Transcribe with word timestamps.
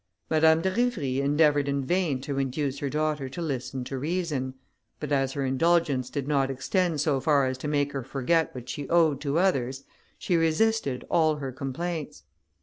Madame 0.31 0.63
de 0.63 0.71
Rivry 0.71 1.21
endeavoured 1.21 1.67
in 1.67 1.85
vain 1.85 2.19
to 2.21 2.39
induce 2.39 2.79
her 2.79 2.89
daughter 2.89 3.29
to 3.29 3.39
listen 3.39 3.83
to 3.83 3.99
reason; 3.99 4.55
but 4.99 5.11
as 5.11 5.33
her 5.33 5.45
indulgence 5.45 6.09
did 6.09 6.27
not 6.27 6.49
extend 6.49 6.99
so 6.99 7.19
far 7.19 7.45
as 7.45 7.55
to 7.55 7.67
make 7.67 7.91
her 7.91 8.01
forget 8.03 8.55
what 8.55 8.67
she 8.67 8.89
owed 8.89 9.21
to 9.21 9.37
others, 9.37 9.83
she 10.17 10.35
resisted 10.35 11.05
all 11.11 11.35
her 11.35 11.51
complaints. 11.51 12.23